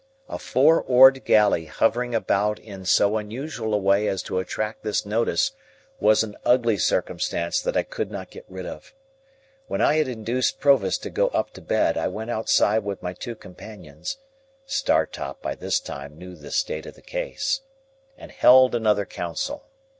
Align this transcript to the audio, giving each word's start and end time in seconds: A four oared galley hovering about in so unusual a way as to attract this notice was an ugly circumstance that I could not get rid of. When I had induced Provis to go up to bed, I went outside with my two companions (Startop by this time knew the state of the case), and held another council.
A 0.27 0.39
four 0.39 0.81
oared 0.81 1.23
galley 1.25 1.65
hovering 1.65 2.15
about 2.15 2.57
in 2.57 2.85
so 2.87 3.17
unusual 3.17 3.71
a 3.71 3.77
way 3.77 4.07
as 4.07 4.23
to 4.23 4.39
attract 4.39 4.81
this 4.81 5.05
notice 5.05 5.51
was 5.99 6.23
an 6.23 6.35
ugly 6.43 6.77
circumstance 6.79 7.61
that 7.61 7.77
I 7.77 7.83
could 7.83 8.09
not 8.09 8.31
get 8.31 8.47
rid 8.49 8.65
of. 8.65 8.95
When 9.67 9.79
I 9.79 9.97
had 9.97 10.07
induced 10.07 10.59
Provis 10.59 10.97
to 11.01 11.11
go 11.11 11.27
up 11.27 11.51
to 11.51 11.61
bed, 11.61 11.99
I 11.99 12.07
went 12.07 12.31
outside 12.31 12.83
with 12.83 13.03
my 13.03 13.13
two 13.13 13.35
companions 13.35 14.17
(Startop 14.65 15.39
by 15.39 15.53
this 15.53 15.79
time 15.79 16.17
knew 16.17 16.35
the 16.35 16.49
state 16.49 16.87
of 16.87 16.95
the 16.95 17.03
case), 17.03 17.61
and 18.17 18.31
held 18.31 18.73
another 18.73 19.05
council. 19.05 19.65